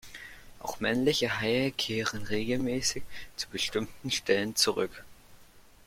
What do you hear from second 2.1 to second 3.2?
regelmäßig